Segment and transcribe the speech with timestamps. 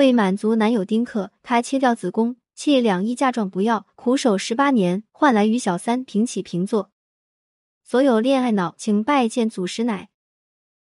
[0.00, 6.90] 为满足男友丁克，她切掉子宫，弃两亿嫁妆不要，苦守十八年，换来与小三平起平坐。
[7.84, 10.08] 所有恋爱脑，请拜见祖师奶。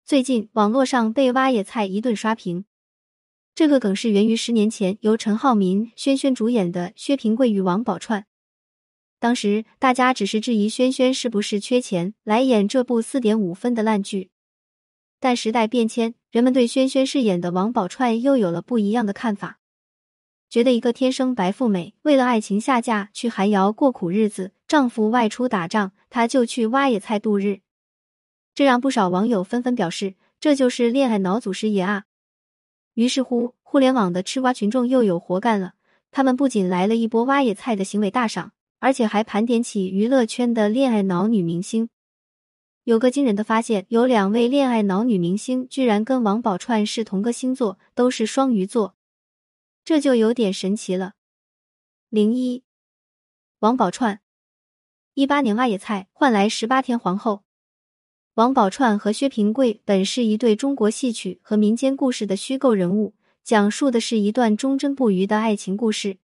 [0.04, 2.65] 最近网络上被挖野菜一顿刷屏，
[3.57, 8.21] 这个梗是源于十年前由陈浩民、轩轩主演的《薛平贵与王宝钏》。
[9.19, 14.30] 当时大家只是质疑轩轩是不是缺钱来演这部四点五分的烂剧，
[15.23, 19.61] 但时代变迁，人们对轩轩饰演的王宝钏又有了不一样的看法，
[20.50, 27.61] 觉得一个天生白富美，为了爱情下嫁去寒窑过苦日子，丈夫外出打仗，她就去挖野菜度日，
[28.53, 32.06] 这让不少网友纷纷表示这就是恋爱脑祖师爷啊！
[32.95, 35.75] 于是乎，互联网的吃瓜群众又有活干了，
[36.11, 38.50] 他们不仅来了一波挖野菜的行为大赏。
[38.81, 41.89] 而且还盘点起娱乐圈的恋爱脑女明星，
[42.84, 48.97] 有个惊人的发现，有两位恋爱脑女明星居然跟王宝钏是同个星座，都是双鱼座，
[49.84, 51.12] 这就有点神奇了。
[52.09, 52.64] 零一，
[53.61, 54.19] 王宝钏，
[55.15, 57.45] 一八年挖野菜换来十八天皇后。
[58.34, 66.17] 王宝钏和薛平贵本是一对中国戏曲和民间故事的虚构人物，讲述的是一段忠贞不渝的爱情故事。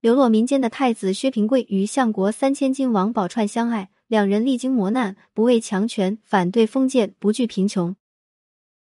[0.00, 7.96] 流落民间的太子薛平贵与相国三千金王宝钏相爱，两人历经磨难，不畏强权，反对封建，不惧贫穷。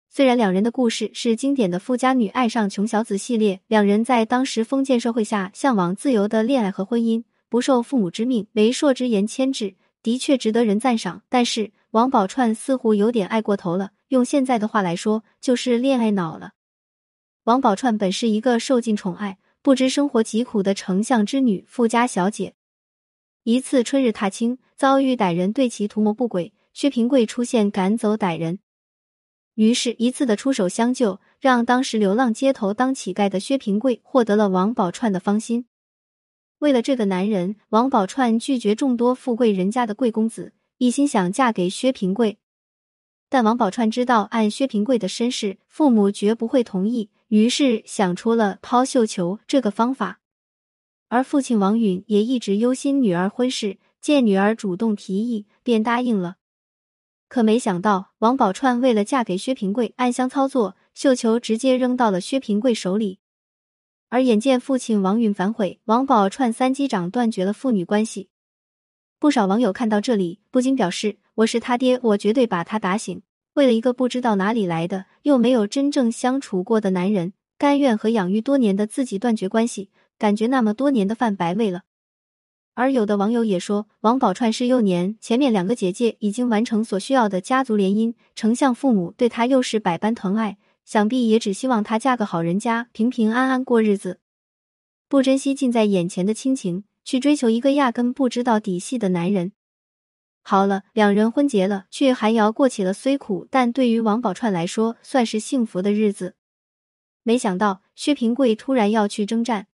[0.10, 11.24] 虽然两人的故事是经典的富家女爱上穷小子系列，两人在当时封建社会下向往自由的恋爱和婚姻，不受父母之命、媒妁之言牵制，的确值得人赞赏。
[11.30, 16.52] 但是王宝钏似乎有点爱过头了，用现在的话来说，就是恋爱脑了。
[17.46, 19.38] 王宝钏本是一个受尽宠爱。
[19.64, 22.56] 不知生活疾苦的丞相之女、富家小姐，
[23.44, 26.54] 一次春日踏青，遭遇歹人对其图谋不轨。
[26.74, 28.58] 薛平贵出现赶走歹人，
[29.54, 35.68] 于是，一次的出手相救，让当时流浪街头当乞丐的薛平贵获得了王宝钏的芳心。
[36.58, 42.40] 为了这个男人，王宝钏拒绝众多富贵人家的贵公子，一心想嫁给薛平贵。
[43.30, 50.22] 但王宝钏知道，按薛平贵的身世，父母绝不会同意，于是想出了抛绣球这个方法。
[51.10, 56.38] 而父亲王允也一直忧心女儿婚事，见女儿主动提议，便答应了。
[57.30, 63.20] 可没想到，王宝钏为了嫁给薛平贵，暗箱操作，绣球直接扔到了薛平贵手里。
[64.10, 68.30] 而眼见父亲王允反悔，王宝钏三击掌断绝了父女关系。
[69.20, 71.20] 不少网友看到这里，不禁表示。
[71.36, 73.22] 我是他爹，我绝对把他打醒。
[73.54, 81.84] 为了一个不知道哪里来的又没有真正相处过的男人，甘愿和养育多年的自己断绝关系，感觉那么多年的饭白喂了。
[82.82, 94.20] 而有的网友也说，王宝钏是幼年，前面两个姐姐已经完成所需要的家族联姻，丞相父母对她又是百般疼爱，想必也只希望她嫁个好人家，平平安安过日子，
[95.08, 99.52] 不珍惜近在眼前的亲情，去追求一个压根不知道底细的男人。
[100.42, 106.34] 好了，两人婚结了，去寒窑过起了虽苦但对于王宝钏来说算是幸福的日子。
[107.22, 109.68] 没想到薛平贵突然要去征战，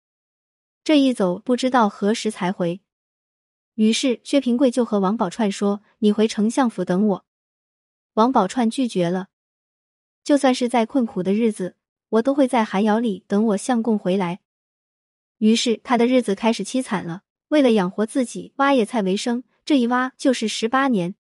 [0.83, 2.81] 这一走不知道何时才回。
[3.77, 7.25] 于是薛平贵就和王宝钏说：“你回丞相府等我。”
[8.15, 9.29] 王宝钏拒绝了，
[10.25, 11.77] 就算是在困苦的日子，
[12.09, 14.41] 我都会在寒窑里等我相公回来。
[15.39, 19.45] 于是他的日子开始凄惨了，为了养活自己，挖野菜为生。
[19.67, 21.15] 这一挖就是十八年。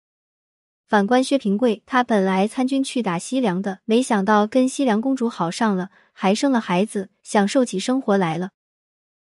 [0.86, 8.50] 反观薛平贵，他本来参军去打西凉的，没想到跟西凉公主好上了，还生了孩子，享受起生活来了。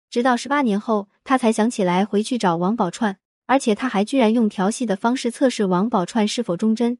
[0.10, 3.18] 直到十八年后，他才想起来回去找王宝钏，
[3.48, 7.00] 而且他还居然用调戏的方式测试王宝钏是否忠贞。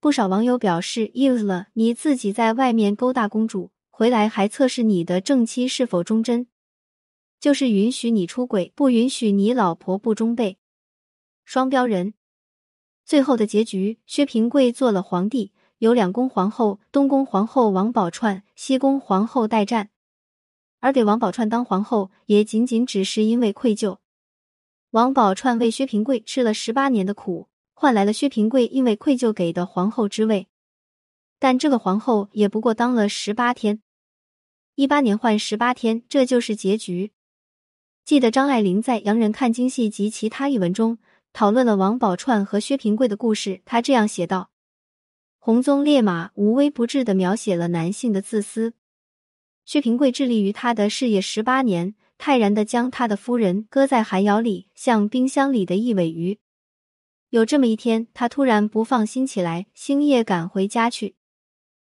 [0.00, 6.48] 不少网友表示：“，use 了，你自己在外面勾搭公主，回来还测试你的正妻是否忠贞，
[7.38, 10.58] 就是允许你出轨，不允许你老婆不忠备。”
[11.46, 12.14] 双标人，
[13.04, 19.90] 最后的结局，薛平贵做了皇帝，有两宫皇后，东宫皇后王宝钏，西宫皇后代战。
[20.80, 23.98] 而给王宝钏当皇后，也仅仅只是因为愧疚。
[24.90, 30.48] 王宝钏为薛平贵吃了十八年的苦，换来了薛平贵因为愧疚给的皇后之位。
[31.38, 33.82] 但这个皇后也不过当了十八天，
[34.74, 37.12] 一八年换十八天，这就是结局。
[38.04, 40.98] 记得张爱玲在《洋人看京戏》及其他译文中。
[41.34, 44.50] 讨论了王宝钏和薛平贵的故事，她这样写道
[45.38, 48.72] ：“红鬃烈马无微不至的描写了男性的自私。
[49.68, 56.38] 薛平贵致力于他的事业十八年，泰然的将他的夫人搁在寒窑里，像冰箱里的一尾鱼。
[57.28, 61.16] 有这么一天，他突然不放心起来，星夜赶回家去。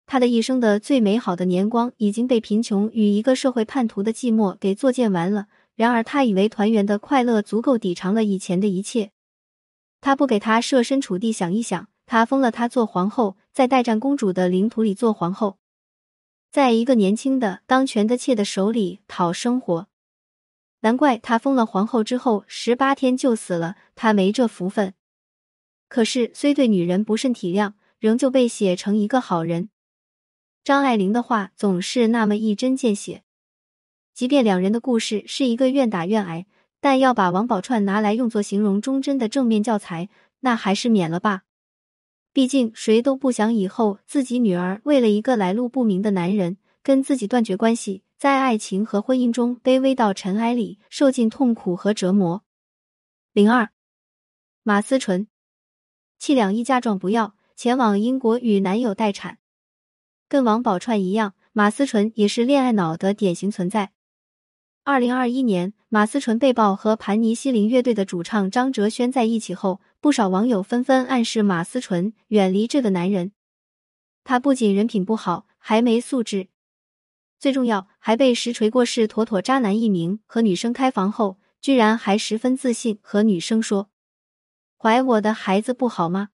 [0.08, 5.46] 他的一生的最美好的年光已经被贫穷与一个社会叛徒的寂寞给作践完了。
[5.76, 9.12] 然而，他以为团圆的快乐足够抵偿了以前的一切。
[10.02, 15.60] 他不给他设身处地想一想，他封了他做皇后，在代战公主的领土里做皇后，
[16.52, 19.88] 在一个年轻的当权的妾的手里讨生活。
[20.82, 24.94] 难怪他封了皇后之后十八天就死了，他没这福分。
[25.88, 29.70] 可是，虽对女人不甚体谅，仍旧被写成一个好人。
[30.64, 33.24] 张爱玲的话总是那么一针见血，
[34.14, 36.46] 即便两人的故事是一个愿打愿挨，
[36.80, 40.10] 但要把王宝钏拿来用作形容忠贞的正面教材，
[40.42, 41.44] 那还是免了吧。
[42.32, 52.44] 毕竟谁都不想以后自己女儿为了一个来路不明的男人跟自己断绝关系，在爱情和婚姻中卑微到尘埃里，受尽痛苦和折磨。
[53.34, 53.70] 零二，
[54.64, 55.28] 马思纯
[56.18, 59.40] 弃两亿嫁妆不要，前往英国与男友待产。
[60.28, 63.92] 跟王宝钏一样，马思纯也是恋爱脑的典型存在。
[64.84, 73.34] 二零二一年，马思纯被曝和盘尼西林乐队的主唱张哲轩在一起后，不少网友纷纷暗示马思纯远离这个男人。
[74.24, 76.48] 他不仅人品不好，还没素质，
[77.38, 80.20] 最重要还被实锤过是妥妥渣男一名。
[80.26, 83.90] 和女生开房后，居然还十分自信和女生说
[84.78, 86.30] ：“怀我的孩子不好吗？”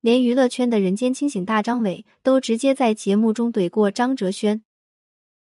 [0.00, 4.62] 连娱乐圈的人间清醒大张伟都直接在节目中怼过张哲轩。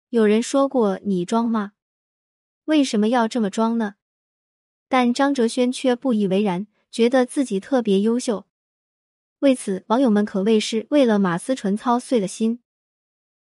[0.08, 1.72] 有人说过你装吗？
[2.64, 3.94] 为什么要这么装呢？
[4.88, 8.46] 但张哲轩却不以为然，觉得自己特别优秀。
[9.40, 12.60] 为此，网友们可谓是为了马思纯操碎了心。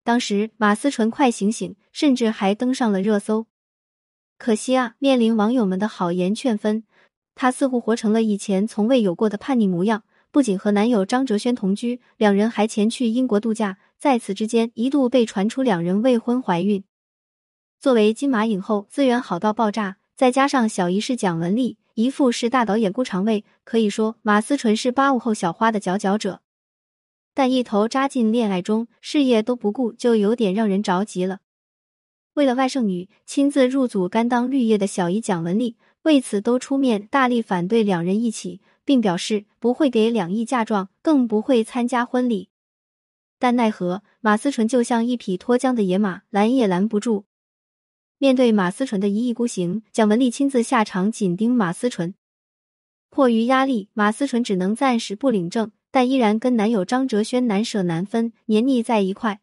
[0.02, 3.46] 当时马思纯快醒醒，甚至还登上了热搜。
[4.36, 6.84] 可惜啊，面临网友们的好言劝分，
[7.34, 10.02] 她似乎活成了以前从未有过的叛逆模样。
[10.30, 13.78] 不仅和男友张哲轩同居，两人还前去英国度假。
[13.96, 16.82] 在此之间，一度被传出两人未婚怀孕。
[17.78, 26.42] 作为金马影后，资源好到爆炸，再加上小姨是蒋雯丽，姨父是大导演顾长卫，可以说马思纯是八五后小花的佼佼者。
[27.32, 31.40] 但一头扎进恋爱中，事业都不顾，就有点让人着急了。
[32.34, 38.60] 为了外甥女，亲自入组甘当绿叶的小姨蒋雯丽，为此都出面大力反对两人一起。
[38.86, 42.50] 并表示不会给两亿嫁妆，更不会参加婚礼。
[43.38, 47.24] 但奈何马思纯就像一匹脱缰的野马，拦也拦不住。
[48.18, 52.14] 面对马思纯的一意孤行，蒋雯丽亲自下场紧盯马思纯。
[53.10, 59.40] 迫于压力，马思纯只能暂时不领证，但依然跟男友张哲轩难舍难分，黏腻在一块。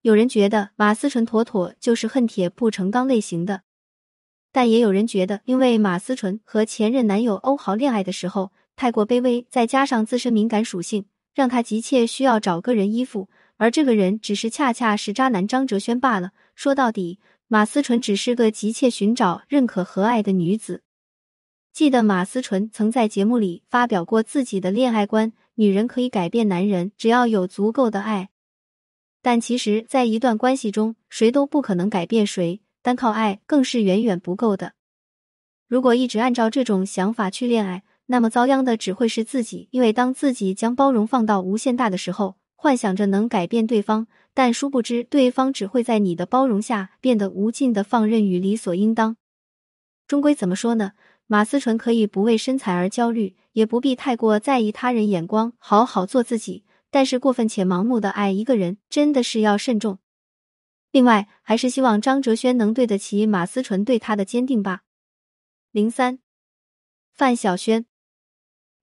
[0.00, 3.62] 有人觉得马思纯妥妥就是恨铁不成钢类型的。
[4.50, 16.32] 但也有人觉得，因为马思纯和前任男友欧豪恋爱的时候太过卑微，再加上自身敏感属性，让他急切需要找个人依附，而这个人只是恰恰是渣男张哲轩罢了。
[16.54, 17.18] 说到底，
[17.52, 20.82] 马思纯只是个急切寻找认可和爱的女子。
[21.70, 28.30] 记得马思纯曾在节目里发表过自己的恋爱观：女人可以改变男人，只要有足够的爱。
[29.20, 32.62] 但其实，在一段关系中，谁都不可能改变谁。
[32.80, 34.72] 单靠爱更是远远不够的。
[35.68, 39.68] 如果一直按照这种想法去恋爱，那么遭殃的只会是自己。
[39.72, 49.16] 因为当自己将包容放到无限大的时候，幻想着能改变对方，但殊不知对方只会在你的包容下变得无尽的放任与理所应当。
[50.06, 50.92] 终归怎么说呢？
[51.26, 56.62] 马思纯可以不为身材而焦虑，也不必太过在意他人眼光，好好做自己。
[56.88, 59.98] 但是过分且盲目的爱一个人，真的是要慎重。
[60.92, 64.82] 另外，还是希望张哲轩能对得起马思纯对他的坚定吧。
[65.72, 66.20] 零三，
[67.12, 67.86] 范晓萱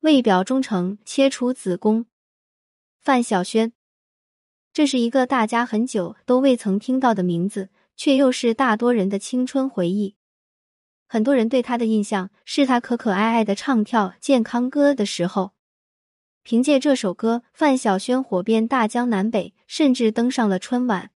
[0.01, 2.07] 为表忠诚切除子宫。
[3.01, 3.71] 范晓萱，
[4.73, 10.15] 这是一个大家很久都未曾听到的名字，却又是大多人的青春回忆。
[11.07, 15.53] 很多人对他的印象是他可可爱爱的唱跳健康歌的时候，
[16.43, 21.11] 凭借这首歌，范晓萱火遍大江南北，甚至登上了春晚。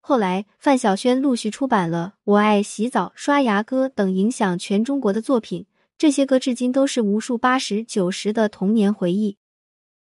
[0.00, 9.38] 后来，范晓萱陆续出版了《我爱洗澡》《刷牙歌》等影响全中国的作品，这些歌至今都是无数八十九十的童年回忆。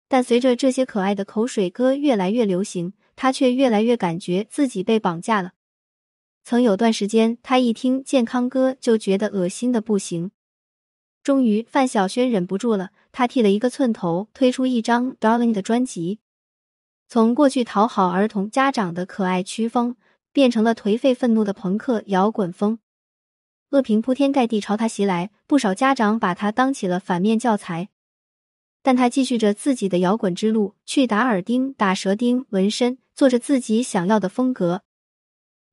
[0.10, 5.54] 但随着这些可爱的口水歌越来越流行，他却越来越感觉自己被绑架了。
[6.44, 10.32] 曾有段时间，他一听健康歌就觉得恶心的不行。
[11.22, 16.20] 终于，范晓萱忍不住了，他剃了一个寸头，推出一张《Darling》的专辑。
[17.08, 19.96] 从过去讨好儿童家长的可爱曲风，
[20.34, 22.80] 变成了颓废愤怒的朋克摇滚风，
[23.70, 27.90] 恶评铺天盖地朝他袭来，不少家长把他当起了反面教材。
[28.82, 34.84] 但他继续着自己的摇滚之路，去打耳钉、打舌钉、纹身，做着自己想要的风格。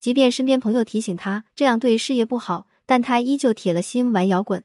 [0.00, 4.62] 即便身边朋友提醒他这样对事业不好，但他依旧铁了心玩摇滚。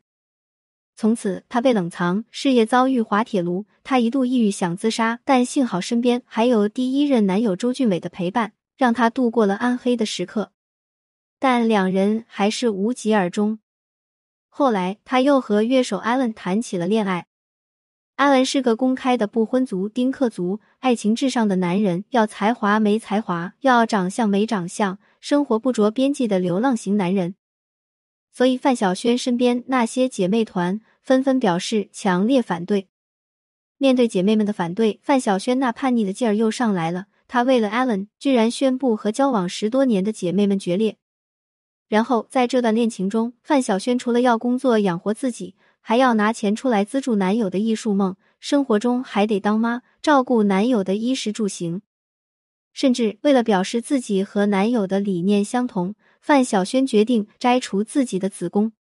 [0.95, 10.51] 从此，他被冷藏，事业遭遇滑铁卢，他一度抑郁想自杀，但幸好身边还有第一任男友周俊伟的陪伴，让他度过了暗黑的时刻。
[11.39, 13.59] 但两人还是无疾而终。
[14.49, 17.25] 后来，他又和乐手艾伦谈起了恋爱。
[18.21, 27.33] 艾文是个公开的不婚族、丁克族，爱情至上的男人，要才华没才华，要长相没长相，生活不着边际的流浪型男人。
[28.31, 32.89] 所以，范晓萱身边那些姐妹团纷纷表示强烈反对。
[33.79, 37.07] 面对姐妹们的反对，范晓萱那叛逆的劲儿又上来了。
[37.27, 40.97] 她为了艾伦，居然宣布和交往十多年的姐妹们决裂。
[41.87, 51.81] 然后，在这段恋情中，范晓萱除了要工作养活自己，还要拿钱出来资助男友的艺术梦，生活中还得当妈，照顾男友的衣食住行。
[52.71, 58.71] 甚至为了表示自己和男友的理念相同，范晓萱决定摘除自己的子宫。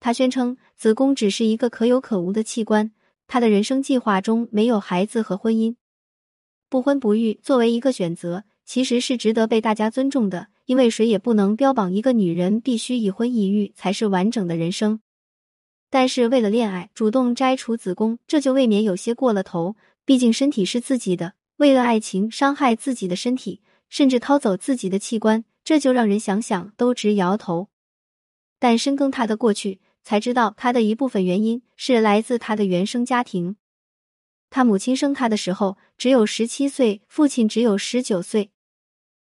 [0.00, 2.92] 她宣称，子宫只是一个可有可无的器官，
[3.26, 5.74] 她的人生计划中没有孩子和婚姻。
[6.68, 10.48] 不婚不育作为一个选择，其实是值得被大家尊重的。
[10.66, 15.00] 因为谁也不能标榜一个女人必须已婚已育才是完整的人生，
[15.90, 19.76] 但是为了恋爱主动摘除子宫，这就未免有些过了头。
[20.04, 27.68] 毕竟身体是自己的，为了爱情伤害自己的身体，甚至掏走自己的器官，这就让人想想都直摇头。
[28.58, 33.56] 但深耕他的过去，才知道他的一部分原因是来自他的原生家庭。
[34.50, 38.50] 他母亲生他的时候只有十七岁，父亲只有十九岁。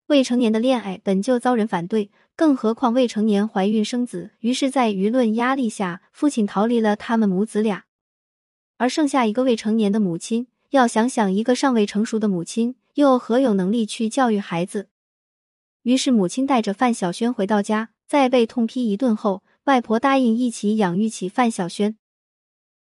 [0.07, 4.31] 未成年的恋爱本就遭人反对，更何况未成年怀孕生子。
[4.39, 7.85] 于是，在舆论压力下，父亲逃离了他们母子俩，
[8.77, 10.47] 而剩下一个未成年的母亲。
[10.69, 14.89] 要想想，一个尚未成熟的母亲又何有能力去教育孩子？
[15.81, 21.97] 于是，母亲带着范晓萱回到家，在被痛批一顿后，外婆答应一起养育起范晓萱。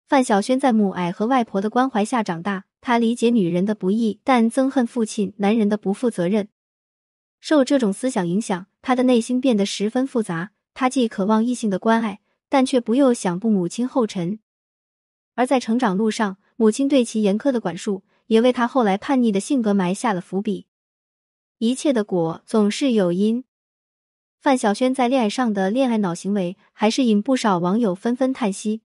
[0.05, 6.49] 范晓萱在母爱和外婆的关怀下长大，她理解女人的不易，但憎恨父亲男人的不负责任。
[7.43, 10.51] 受这种思想影响，他的内心变得十分复杂。
[10.73, 14.39] 他既渴望异性的关爱，但却不又想步母亲后尘。
[15.35, 20.67] 而在成长路上，母亲对其严苛的管束，也为他后来叛逆的性格埋下了伏笔。
[21.57, 23.43] 一切的果总是有因。
[24.39, 28.83] 范晓萱在恋爱上的恋爱脑行为，还是引不少网友纷纷叹息。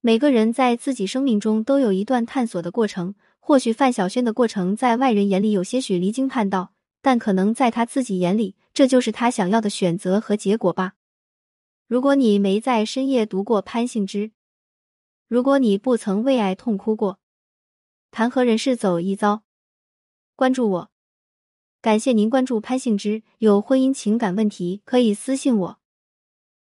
[0.00, 6.72] 每个人在自己生命中都有一段探索的过程，或许范晓萱的过程在外人眼里有些许离经叛道。
[7.02, 10.94] 但可能在他自己眼里，这就是他想要的选择和结果吧。
[11.86, 14.30] 如果你没在深夜读过潘幸之，
[15.26, 17.18] 如果你不曾为爱痛哭过，
[18.10, 19.42] 谈何人世走一遭？
[20.36, 20.90] 关注我，
[21.80, 23.22] 感谢您关注潘幸之。
[23.38, 25.79] 有婚姻情感问题可以私信我。